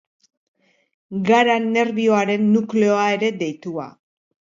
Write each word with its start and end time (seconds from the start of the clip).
Gara 1.27 1.57
nerbioaren 1.65 2.47
nukleoa 2.55 3.05
ere 3.19 3.31
deitua. 3.43 3.87